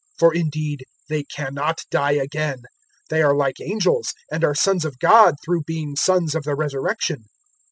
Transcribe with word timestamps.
020:036 0.13 0.17
For 0.17 0.33
indeed 0.33 0.85
they 1.09 1.23
cannot 1.25 1.81
die 1.91 2.13
again; 2.13 2.63
they 3.11 3.21
are 3.21 3.35
like 3.35 3.61
angels, 3.61 4.15
and 4.31 4.43
are 4.43 4.55
sons 4.55 4.83
of 4.83 4.97
God 4.97 5.35
through 5.45 5.61
being 5.67 5.95
sons 5.95 6.33
of 6.33 6.41
the 6.41 6.55
Resurrection. 6.55 7.25